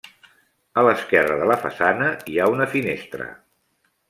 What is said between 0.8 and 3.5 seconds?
A l'esquerra de la façana hi ha una finestra.